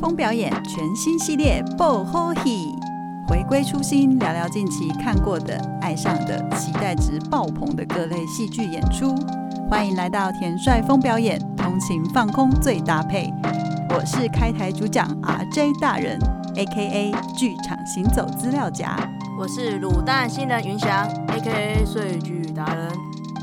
[0.00, 2.74] 风表演全新系列《爆吼喜》，
[3.28, 9.14] 回归初心，聊聊近期看过的、爱上的、期待值爆棚的各类戏剧演出。
[9.68, 13.30] 欢迎来到田帅风表演，通勤放空最搭配。
[13.90, 16.18] 我是开台主讲 RJ 大人
[16.56, 18.96] ，A.K.A 剧场行走资料夹。
[19.38, 22.90] 我是卤蛋新人云翔，A.K.A 碎剧达人。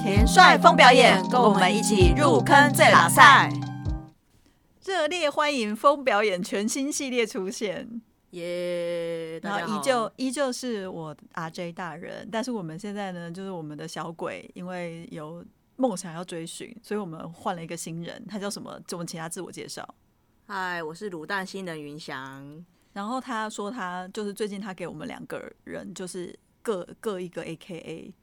[0.02, 3.52] 田帅风表演，跟我们一起入坑最拉赛。
[4.88, 9.38] 热烈欢迎风表演全新系列出现，耶！
[9.44, 15.44] 然后依旧依旧是我 RJ 大人，但是我们现在呢，就是我们的小鬼，因为有
[15.76, 18.82] 梦想要追寻，所以我们换了一个新人，他叫什么？
[18.94, 19.86] 我们请他自我介绍。
[20.46, 22.66] 嗨，我是卤蛋新人云翔。
[22.94, 28.14] 然后他说他就是最近他给我们两个人就是各各一个 AKA，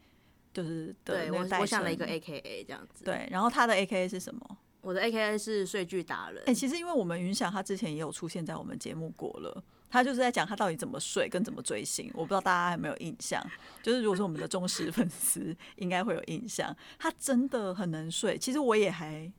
[0.55, 4.59] 就是对我那个代称我想了一个 A.K.A 这样子。，对，然后他的 AKA 是什么？
[4.85, 6.53] 我的 A.K.A 是睡剧达人哎、。
[6.53, 13.43] 其实因为我们云想他之前也有出现在我们节目过了，他就是在讲他到底怎么睡跟怎么追星，我不知道大家有没有印象。
[13.83, 18.37] 就是如果说我们的忠实粉丝应该会有印象，他真的很能睡。
[18.37, 19.33] 其实我也还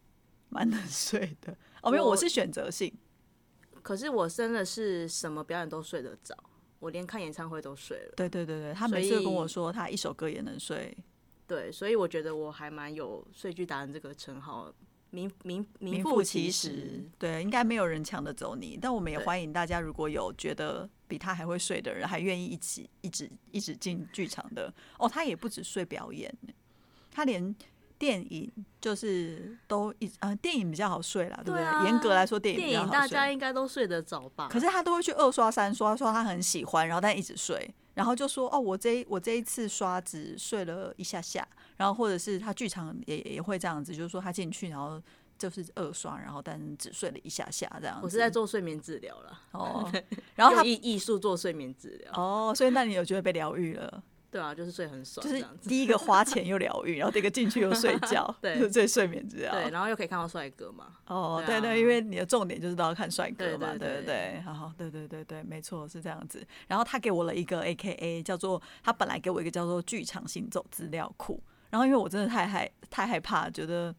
[0.50, 2.92] 蛮能睡的哦，没有，我我是选择性。
[3.84, 6.36] 可是我真的是什么表演都睡得着，
[6.80, 8.14] 我连看演唱会都睡了。
[8.18, 10.98] 对对对对，他每次跟我说他一首歌也能睡，
[11.46, 14.74] 对，所以我觉得我还蛮有睡剧达人这个称号，
[15.16, 17.10] 名名名副其实。。
[17.18, 18.78] 对，应该没有人抢得走你。
[18.82, 26.32] 但我们也欢迎大家，如果有觉得比他还会睡的人，还愿意一起一直一直进剧场的哦，他也不止睡表演，
[27.12, 27.56] 他连
[27.98, 31.86] 电影就是都一呃，电影比较好睡啦，对不对？
[31.86, 32.90] 严格来说，电影比电影。
[32.90, 34.50] 大家应该都睡得着吧？
[34.52, 41.48] 可是他都会去二刷三刷，说他很喜欢，然后但一直睡，然后就说哦，我这一我这一次刷只睡了一下下，
[41.78, 45.02] 然后或者是他剧场也也会这样子，就是说他进去然后
[45.38, 48.02] 就是二刷，然后但只睡了一下下这样子。
[48.04, 49.92] 我是在做睡眠治疗了，哦，
[50.36, 52.14] 然后他用艺艺术做睡眠治疗。
[52.14, 54.04] 哦，所以那你有觉得被疗愈了？
[54.32, 55.42] 对啊，就是睡很爽，就是。
[55.62, 59.50] 第一个花钱又疗愈，然后第一个进去又睡觉， 对就是最睡眠治疗。
[59.54, 60.88] 对，然后又可以看到帅哥嘛。
[61.08, 66.46] 哦，对啊对对，因为你的重点就是都要看帅哥嘛，对对对对对对，好好，对对对对，没错是这样子。
[66.68, 71.42] 然后他给我了一个 A K A 叫做，他本来给我一个叫做剧场行走资料库，
[71.76, 73.94] 然后因为我真的太害太害怕，觉得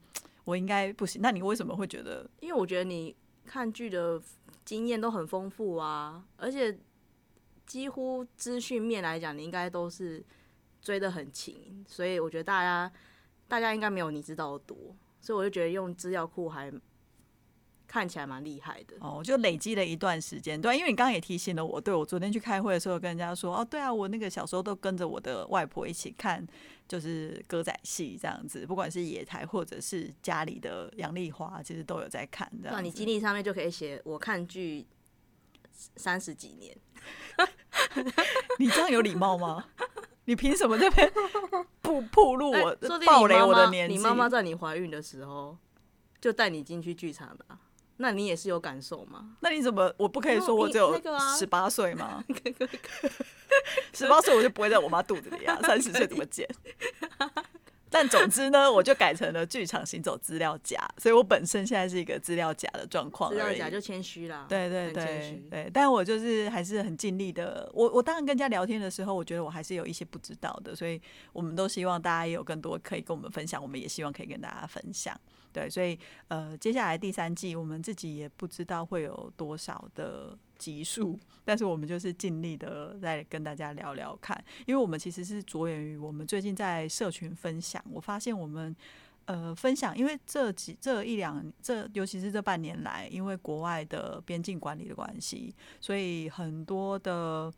[0.44, 1.20] 我应该不行。
[1.20, 2.26] 那你为什么会觉得？
[2.40, 3.14] 因为我觉得你
[3.44, 4.18] 看剧的
[4.64, 6.74] 经验都很丰富啊，而且
[7.66, 10.24] 几乎资讯面来讲，你应该都是
[10.80, 12.90] 追得很勤，所以我觉得大家
[13.46, 16.72] 大家应该没有你知道的多，所以我就觉得用资料库还
[17.86, 18.96] 看起来蛮厉害的。
[19.00, 26.46] 哦，就累积了一段时间，对啊、因为你刚刚也提醒了我，对我昨天去开会的时候跟人家说，哦，对啊，我那个小时候都跟着我的外婆一起看，
[26.88, 32.76] 就是歌仔戏这样子，不管是野台或者是家里的杨丽花，其实都有在看这样子。
[32.76, 34.86] 那你经历上面就可以写我看剧
[35.96, 36.76] 三十几年，
[38.58, 39.64] 你这样有礼貌吗？
[40.28, 41.08] 你凭什么这边
[41.80, 42.76] 不暴露我、
[43.06, 43.94] 暴雷我的年纪？
[43.94, 45.56] 你妈妈在你怀孕的时候
[46.20, 47.60] 就带你进去剧场的啊、
[47.98, 49.36] 那你也是有感受吗？
[49.40, 51.00] 那你怎么我不可以说我只有
[51.38, 52.22] 十八岁吗？
[53.92, 56.48] 十八岁我就不会在我妈肚子里啊，三十岁怎么减？
[57.96, 63.30] 但总之呢，我就改成了剧场行走资料夹，所以我本身现在是一个资料夹的状况。
[63.30, 65.48] 资料夹就谦虚啦，对对对虚。
[65.50, 67.70] 对，但我就是还是很尽力的。
[67.72, 71.00] 我我当然跟人家聊天的时候，我觉得我还是有一些不知道的，所以
[71.32, 75.18] 我们都希望大家也有更多可以跟我们分享，我们也希望可以跟大家分享。
[75.50, 75.98] 对，所以
[76.28, 88.74] 呃，接下来第三季我们自己也不知道会有多少的集数，但是我们就是尽力的再跟大家聊聊看，因为我们其实是着眼于我们最近在社群分享，我发现我们。
[89.26, 97.52] 呃，分享，因为这几这一两这，尤其是这半年来，因为国外的边境管理的关系，所以很多的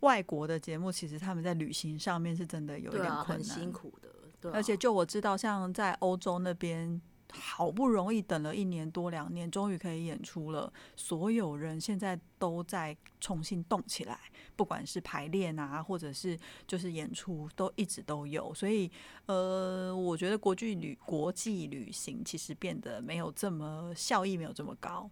[0.00, 4.10] 外国的节目，其实他们在旅行上面是真的有一点困难，很辛苦的，
[4.42, 7.00] 对啊、而且就我知道，像在欧洲那边，
[7.32, 10.72] 好不容易等了一年多两年，终于可以演出了。
[10.96, 14.18] 所有人现在都在重新动起来，
[14.56, 18.52] 不管是排练啊，或者是就是演出，都一直都有。
[18.54, 18.90] 所以，
[19.26, 25.08] 呃，我觉得国际旅国际旅行其实变得没有这么效益，没有这么高。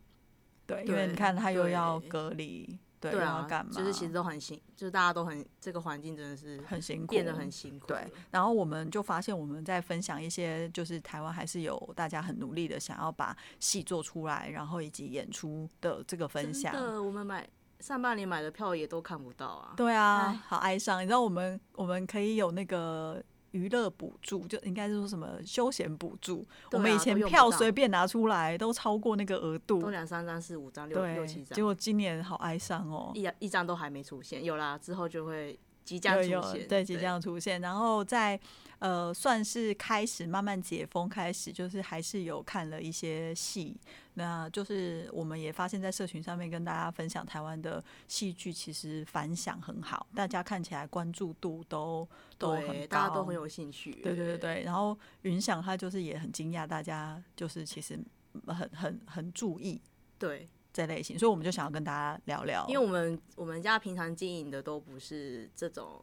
[0.67, 16.73] 对，因为你看他又要隔离，对，又要对啊干嘛？，就是其实都很辛，就是大家都很这个环境真的是很辛苦，变得很辛苦，对，然后我们就发现我们在分享一些，就是台湾还是有大家很努力的想要把戏做出来，然后以及演出的这个分真享。
[16.73, 17.49] 的，我们买
[17.81, 21.01] 上半年买的票也都看不到啊，对啊，好哀伤。
[21.03, 23.23] 你知道我们我们可以有那个。
[23.59, 26.47] 娱娱乐补助，就应该是说什么休闲补助。
[26.65, 33.11] 啊我们以前票随便拿出来都超过那个额都度，两三张、四五张、六六七，张结，果今年好哀伤哦。
[33.15, 35.59] 一一张都还没出现，有啦，之后就会
[35.89, 38.39] 即将出现，对即将出现，然后在
[38.79, 43.75] 呃算是开始慢慢解封，开始就是还是有看了一些戏，
[44.13, 52.07] 那就是我们也发现，在社群上面跟大家分享台湾的戏剧，其实反响很好，大家看起来关注度都
[52.37, 57.99] 都很，高，大家都很有兴趣，对对对对，然后云想他就是也很惊讶，大家就是其实
[58.47, 59.81] 很很很注意。
[60.19, 60.47] 对，
[60.79, 66.01] 这类型，所以我们就想要跟大家聊聊，因为我们我们家平常经营的都不是这种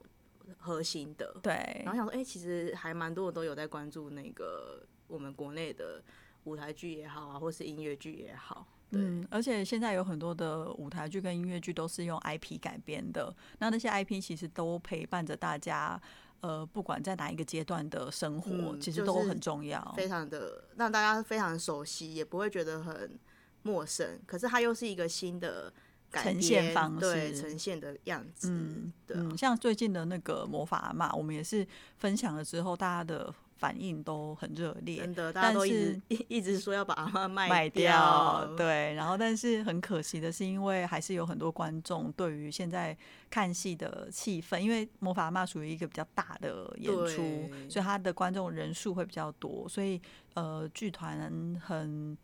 [0.58, 6.04] 核心的，对然后想说，哎、其实还蛮多人都有在关注那个我们国内的
[6.44, 15.98] 舞台剧也好啊，或是音乐剧也好，对，嗯，而且现在有很多的舞台剧跟音乐剧都是用 IP 改编的，那那些 IP 其实都陪伴着大家，
[16.42, 19.94] 呃，不管在哪一个阶段的生活，嗯其实都很重要。
[19.96, 23.18] 非常的让大家非常熟悉，也不会觉得很
[23.66, 24.20] 陌生。
[24.26, 25.74] 可是它又是一个新的
[26.12, 27.42] 呈编现方对式。
[27.42, 31.68] 呈现的样子，嗯，对啊、嗯，像最近的那个魔法阿嬷，我们也是
[31.98, 42.96] 分享了之后，大家的反应都很热烈，真的，大家都一直是一 一直说要把阿妈卖卖掉，对，然后但是很可惜的是，因为还是有很多观众对于现在
[43.30, 50.02] 看戏的气氛，因为魔法阿妈属于一个比较大的演出，所以他的观众人数会比较多，所以
[50.34, 52.18] 呃，剧团很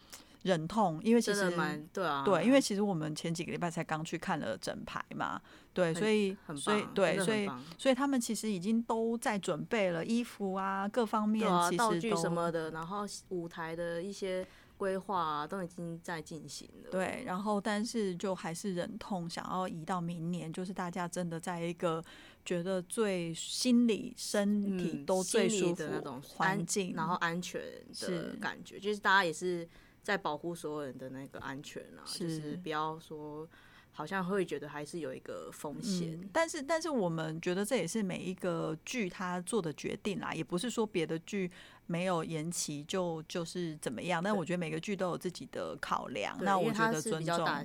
[0.43, 5.39] 忍痛，因为其实蛮对啊，对，因为其实我们前几个礼拜才刚去看了整排嘛，
[5.73, 11.47] 对，所以很所以棒对，所以所以他们其实已经都在准备了衣服啊，各方面
[11.77, 14.45] 道具实什么的，然后舞台的一些
[14.77, 16.89] 规划啊，都已经在进行了。
[16.89, 22.03] 对，然后但是就还是忍痛想要移到明年，就是大家真的在一个
[22.43, 29.69] 觉得最心理、身体嗯都最舒服的那种环境，然后安全的是感觉，就是大家也是
[30.01, 33.47] 在保护所有人的那个安全啊，就是是不要说
[33.91, 36.19] 好像会觉得还是有一个风险。
[36.21, 41.51] 嗯，但是但是我们觉得这也是每一个剧他做的决定啦，也不是说别的剧
[41.87, 47.61] 没有延期就就是怎么样，但我觉得每个剧都有自己的考量，那我觉得尊重啊，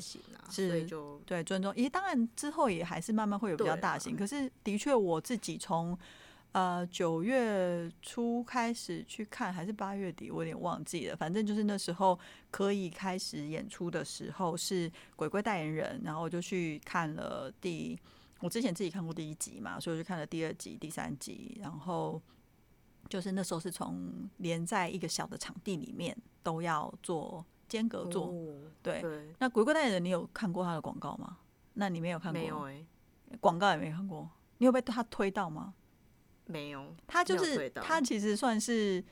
[0.50, 5.97] 是就对尊重，也当然之后也还是慢慢会有比较大型，可是的确我自己从
[6.52, 12.19] 呃九月初开始去看，还是八月底，我有点忘记了，反正就是那时候
[12.50, 17.98] 可以开始演出的时候是鬼鬼代言人，然后我就去看了第，
[18.40, 22.20] 我之前自己看过第一集嘛，所以我就看了第二集、第三集，然后。
[23.08, 31.37] 就是那时候是从连在一个小的场地里面都要做间隔做，哦对对，那鬼鬼代言人，你有看过他的广告吗？
[31.75, 32.40] 那你没有看过？
[32.40, 32.84] 没有哎、
[33.38, 34.28] 广告也没看过。
[34.58, 35.72] 你有被他推到吗？
[36.46, 37.82] 没有他就是没有推到。
[37.82, 39.02] 他其实算是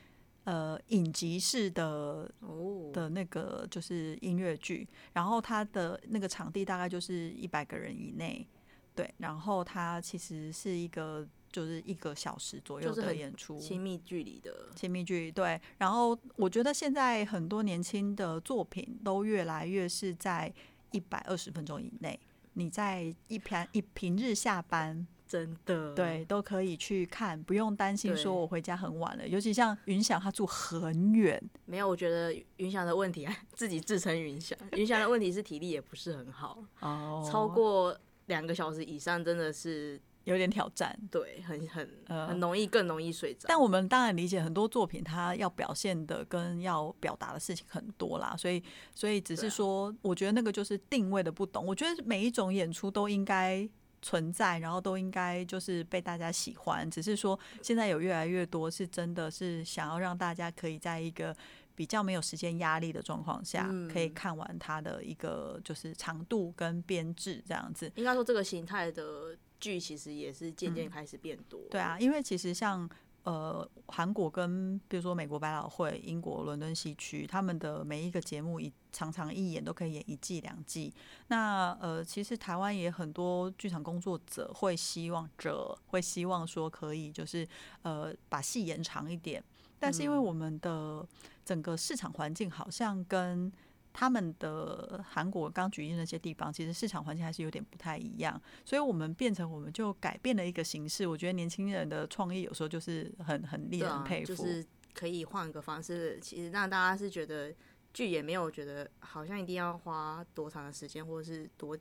[0.45, 2.91] 呃影集式的哦。
[2.93, 8.47] 的那个就是音乐剧，然后他的那个场地大概就是一百个人以内，
[8.95, 20.53] 对，然后他其实是一个就是一个小时左右的演出，亲密距离的，亲密距离对，然后我觉得现在很多年轻的作品都越来越是在
[20.91, 22.17] 一百二十分钟以内，
[22.53, 29.27] 你在一平一平日下班，真的对，都可以去看，不用担心说我回家很晚了。
[29.27, 40.97] 尤其像云翔，他住很远，没有，我觉得云翔的问题啊 自己自称云翔， 云翔的问题是体力也不是很好，哦超过两个小时以上真的是有点挑战。
[41.11, 43.45] 对，很很呃很容易更容易睡着。
[43.47, 48.63] 但我们当然理解很多作品，它要表现的跟要表达的事情很多啦，所以
[48.93, 51.65] 所以只是说，我觉得那个就是定位的不懂。
[51.65, 53.67] 我觉得每一种演出都应该
[54.05, 56.87] 存在，然后都应该就是被大家喜欢。
[56.91, 61.35] 只是说现在有越来越多是真的是想要让大家可以在一个
[61.73, 67.91] 比较没有时间压力的状况下，嗯可以看完它的一个就是长度跟编制这样子。
[67.95, 71.59] 应该说这个形态的剧其实也是渐渐开始变多。
[71.71, 72.87] 对啊，因为其实像
[73.25, 80.93] 呃韩国跟比如说美国百老汇、英国伦敦西区，他们的每一个节目一常常一演都可以演一季两季。
[81.27, 87.47] 那呃，其实台湾也很多剧场工作者会希望者会希望说可以就是
[87.81, 89.43] 呃把戏延长一点，
[89.79, 91.05] 但是因为嗯我们的
[91.43, 93.51] 整个市场环境好像跟
[93.97, 101.07] 他们的韩国刚举例那些地方，其实市场环境还是有点不太一样，所以我们变成我们就改变了一个形式。
[101.07, 104.27] 我觉得年轻人的创意有时候就是很很令人佩服。
[104.27, 107.55] 就是可以换个方式，其实让大家是觉得
[107.93, 111.77] 剧也没有觉得好像一定要花多长的时间，或者是多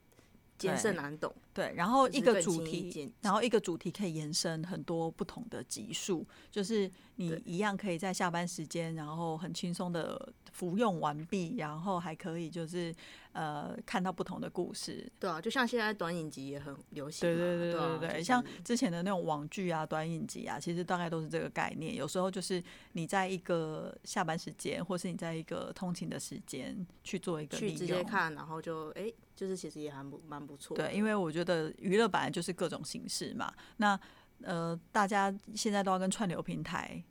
[0.59, 1.35] 艰涩难懂。
[1.53, 12.93] 对，然后一个主题然后一个主题可以延伸很多不同的集数，就是你一样可以在下班时间，然后很轻松的服用完毕，然后还可以就是
[13.35, 15.07] 呃看到不同的故事。
[15.21, 17.37] 对啊，就像现在短影集也很流行嘛。
[17.37, 21.95] 对对对对啊对像之前的那种网剧啊、短影集啊，其实大概都是这个概念。
[21.95, 22.62] 有时候就是
[22.93, 28.03] 你在一个下班时间，或是你在一个通勤的时间去做一个去直接。
[28.03, 30.87] 看，然后就哎、就是其实也还不蛮不错的。
[30.87, 33.53] 对，因为我觉得娱乐本来就是各种形式嘛。
[33.79, 33.99] 那
[34.43, 37.03] 呃，大家现在都要跟串流平台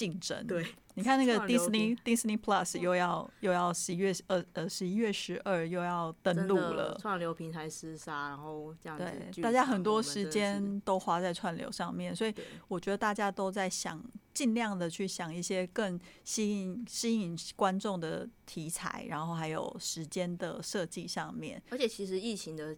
[0.00, 0.46] 竞争。
[0.46, 0.64] 对，
[0.94, 6.96] 你看那个 Disney Disney Plus 又要又要十一月呃呃十一月十二又要登真的录了。
[6.98, 9.04] 串流平台厮杀，然后这样子
[9.34, 12.34] 对，大家很多时间都花在串流上面，所以
[12.66, 14.02] 我觉得大家都在想，
[14.32, 21.62] 尽量的去想一些更吸引吸引观众的题材，然后还有时间的设计上面。
[21.68, 22.74] 而且其实疫情的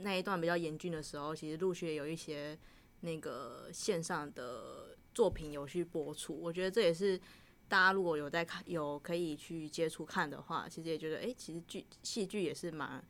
[0.00, 2.58] 那一段比较严峻的时候，其实陆续有一些
[3.02, 7.18] 那个线上的作品有去播出，我觉得这也是
[7.68, 13.02] 大家如果有在看有可以去接触看的话，其实也觉得哎、诶其实剧戏剧也是蛮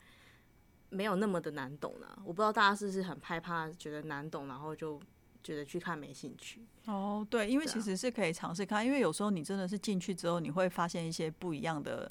[0.89, 2.17] 没有那么的难懂啊。
[2.23, 5.01] 我不知道大家是不是很害怕觉得难懂，然后就
[5.43, 6.61] 觉得去看没兴趣。
[6.85, 12.09] 哦，对，因为其实是可以尝试看，因为有时候你真的是进去之后，你会发现一些不一样的，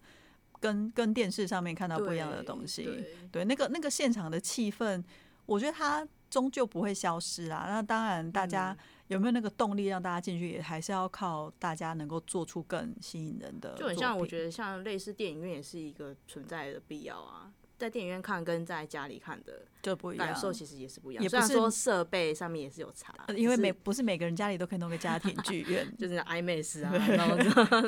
[0.61, 2.85] 跟跟电视上面看到不一样的东西。
[2.85, 5.03] 对对，那个那个现场的气氛，
[5.47, 7.67] 我觉得它终究不会消失啊。
[7.69, 13.77] 那当然，大家嗯有没有那个动力让大家进去，也还是要靠大家能够做出更吸引人的。
[13.77, 17.53] 就很像，我觉得得像类似电影院也是一个存在的必要啊。
[17.77, 20.37] 在电影院看跟在家里看的就不一样感。
[20.37, 27.37] 受其实也是不一样，也不是说设备上面也是有差，呃因为每不是每个人家里都可以弄个家庭剧院， 就是 IMAX 啊， 然后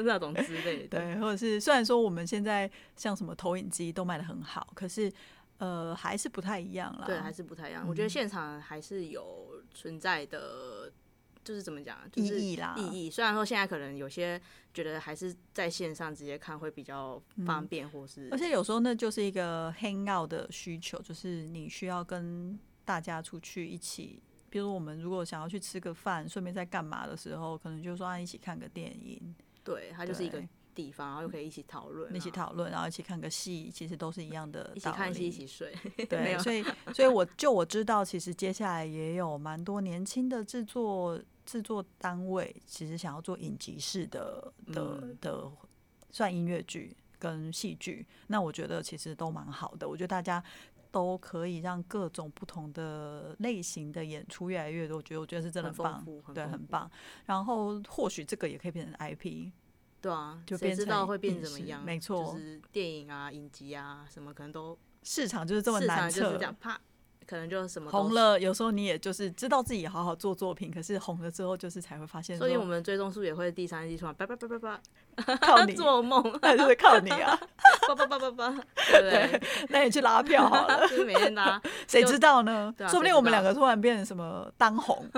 [0.02, 5.10] 那种之类的，对，或者是虽然说我们现在像什么投影机都卖的很好，可是
[5.58, 7.04] 呃还是不太一样啦。
[7.06, 7.86] 对，还是不太一样。
[7.86, 10.92] 我嗯觉得现场还是有存在的，
[11.44, 13.10] 就是怎么讲，就是意义啦意义。
[13.10, 14.40] 虽然说现在可能有些
[14.74, 29.34] 觉得还是在线上直接看会比较方便，或是嗯而且有时候那就是一个 hang out 的需求，就是你需要跟大家出去一起，比如我们如果想要去吃个饭，顺便在干嘛的时候，可能就说啊一起看个电影，
[29.64, 35.74] 对，它就是一个对地方，然后又可以一起讨论啊，一起讨论，然后一起看个戏，其实都是一样的一起看戏，一起睡。
[36.08, 36.62] 对，所以
[36.94, 45.50] 所以我就我知道，其实接下来也有蛮多年轻的制作制作单位，其实想要做影集式的的、嗯的，
[46.10, 48.06] 算音乐剧跟戏剧。
[48.26, 50.44] 那我觉得其实都蛮好的，我觉得大家。
[50.92, 56.02] 都可以让各种不同的类型的演出越来越多，我觉得我觉得是真的棒，
[56.32, 56.90] 对，很棒。
[57.26, 59.50] 然后或许这个也可以变成 IP，
[60.00, 61.84] 对啊，就谁知道会变怎么视样？
[61.84, 66.42] 没错就是电影啊、影集啊，什么可能都市场就是这么难测这。
[66.42, 66.78] 样，啪，
[67.26, 67.90] 可能就什么。
[67.90, 77.38] 红了，有时候你也就是知道自己好好做作品，可是红了之后，就是才会发现，所以我们追踪数也会第三季突然叭叭叭叭叭靠你， 做梦， 那就是靠你啊！
[77.88, 78.50] 叭叭叭叭叭，
[78.90, 79.42] 对不对？
[79.70, 82.72] 那你去拉票好了，就是每天大家谁知道呢？
[82.88, 85.08] 说不定我们两个突然变成什么当红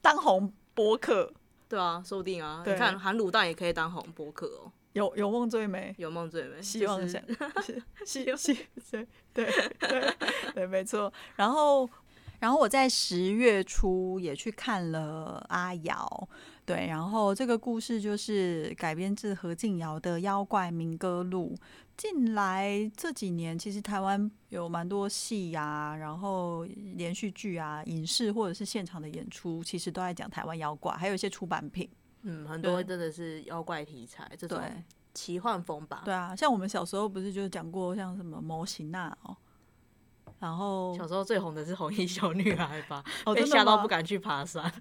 [0.00, 1.32] 当红播客，
[1.68, 5.94] 对啊，说不定啊，对你看含卤蛋也可以当红播客哦，有有梦最美。
[5.98, 7.22] 有梦最美，希望就是想
[8.06, 10.14] 希希对对对
[10.54, 11.12] 对，没错。
[11.36, 11.88] 然后，
[12.40, 16.28] 然后我在十月初也去看了阿瑶，
[16.64, 21.54] 对，然后这个故事就是改编自何静瑶的《妖怪民歌录》。
[21.98, 26.64] 近来这几年，其实台湾有蛮多戏呀、然后
[26.94, 31.90] 连续剧啊、影视或者是现场的演出，其实都在讲台湾妖怪，还有一些出版品。
[32.22, 34.62] 嗯，很多真的是妖怪题材，这种
[35.12, 36.02] 奇幻风吧。
[36.04, 39.36] 对啊，像我们小时候不是就讲过像什么模型啊哦，
[40.38, 44.72] 然后小时候最红的是红衣小女孩吧，哦被吓到不敢去爬山，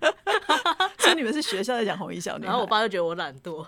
[1.00, 3.66] 所以你们是学校在讲红衣小女孩，然后我爸就觉得我懒惰，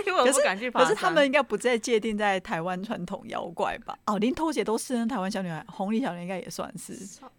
[0.00, 0.88] 因为我不敢去爬山。
[0.88, 3.96] 可是他们应该不再界定在台湾传统妖怪吧？
[4.06, 6.94] 哦，连偷姐都是，那台湾小女孩、红衣小女孩应该也算是，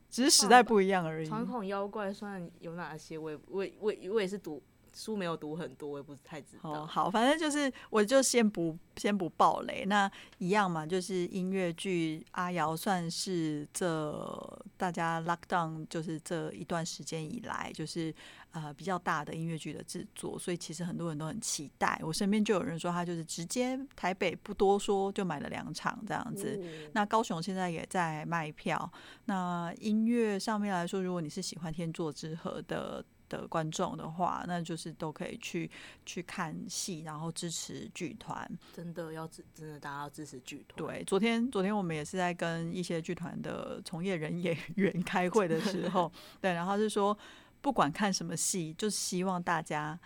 [0.09, 1.27] 只是时代不一样而已。
[1.27, 3.17] 传统妖怪算有哪些？
[3.17, 4.61] 我也我我我也是读
[4.97, 6.71] 书没有读很多，我也不太知道。
[6.71, 9.85] 哦，好，反正就是，我就先不先不爆雷。
[9.85, 18.13] 那一样嘛，就是音乐剧阿瑶算是这大家 lock down 就是这一段时间以来，就是
[18.51, 21.99] 呃比较大的音乐剧的制作，所以其实很多人都很期待。
[22.03, 26.59] 我身边就有人说，他就是直接台北不多说就买了两场这样子。
[26.59, 28.91] 哦那高雄现在也在卖票。
[29.25, 35.69] 那音乐上面来说，如果你是喜欢天作之合的的观众的话，那就是都可以去
[36.05, 38.49] 去看戏，然后支持剧团。
[38.73, 40.77] 真的要支，真的大家要支持剧团。
[40.77, 47.17] 对，昨天昨天我们也是在跟一些剧团的从业人演 员开会的时候， 对，然后是说
[47.61, 49.99] 不管看什么戏，就希望大家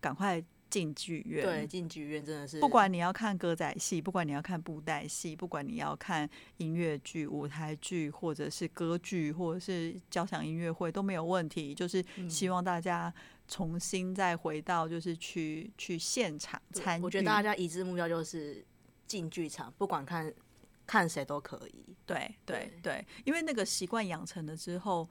[0.00, 0.44] 赶快。
[0.68, 11.74] 进剧院，对，进剧院真的是不管你要看歌仔戏，不管你要看布袋戏，不管你要看音乐剧、舞台剧，或者是歌剧，或者是交响音乐会都没有问题。
[11.74, 13.12] 就是希望大家
[13.46, 17.02] 重新再回到，就是去去现场参与。
[17.02, 18.64] 我觉得大家一致目标就是
[19.06, 20.32] 进剧场，不管看
[20.86, 21.94] 看谁都可以。
[22.04, 25.08] 对对对，因为那个习惯养成了之后。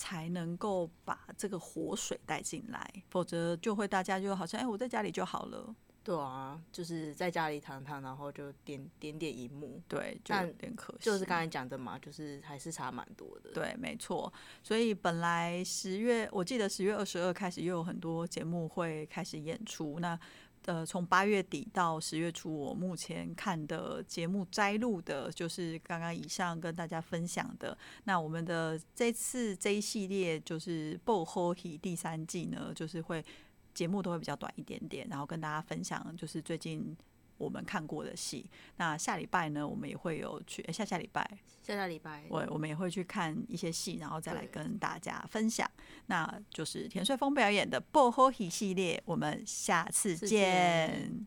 [0.00, 5.76] 才能够把这个活水带进来，否则就会大家就好像哎，我在家里就好了。
[6.02, 9.78] 对啊，就是在家里躺躺，然后就点点点荧幕。
[9.86, 11.00] 对，就有点可惜。
[11.02, 13.50] 就是刚才讲的嘛，就是还是差蛮多的。
[13.52, 14.32] 对，没错。
[14.62, 20.00] 所以本来十月，我记得十月二十二开始又有很多节目会开始演出。
[20.00, 20.18] 那
[20.66, 27.76] 呃，从八月底到十月初，我目前看的节目摘录的，就是刚刚以上跟大家分享的。
[28.04, 33.24] 那我们的这次这一系列就是《BOHE》第三季呢，就是会
[33.72, 36.96] 节目都会比较短一点点，然后跟大家分享就是最近。
[37.40, 40.62] 我们看过的戏，那下礼拜呢，我们也会有去。
[40.70, 41.28] 下下礼拜，
[41.62, 45.68] 下下礼拜，我我们也会去看一些戏，然后再来跟大家分享。
[46.06, 51.26] 那就是田帅峰表演的《薄荷戏》系列，我们下次见。